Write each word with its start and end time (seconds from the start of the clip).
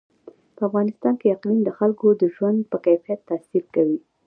په 0.55 0.61
افغانستان 0.69 1.13
کې 1.21 1.33
اقلیم 1.35 1.59
د 1.63 1.69
خلکو 1.79 2.07
د 2.21 2.23
ژوند 2.35 2.59
په 2.71 2.77
کیفیت 2.85 3.19
تاثیر 3.29 3.63
کوي. 3.75 3.99